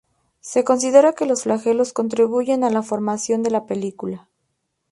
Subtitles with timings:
[0.39, 4.29] Se considera que los flagelos contribuyen a la formación de la película.